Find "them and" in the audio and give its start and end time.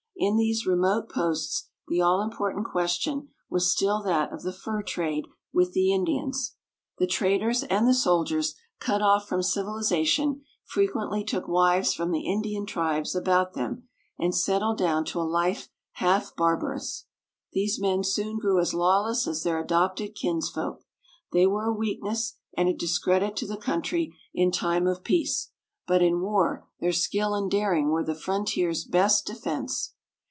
13.53-14.35